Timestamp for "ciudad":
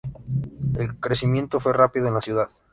2.21-2.49